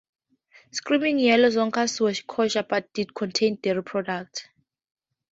[0.71, 4.47] Screaming Yellow Zonkers were kosher, but did contain dairy products.